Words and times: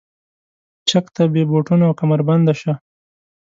چک 0.89 1.05
ته 1.15 1.23
بې 1.33 1.43
بوټونو 1.49 1.83
او 1.89 1.93
کمربنده 2.01 2.53
شه. 2.61 2.73